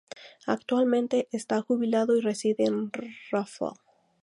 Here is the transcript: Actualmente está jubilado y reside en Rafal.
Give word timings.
Actualmente 0.47 1.27
está 1.31 1.61
jubilado 1.61 2.17
y 2.17 2.21
reside 2.21 2.63
en 2.65 2.89
Rafal. 3.29 3.73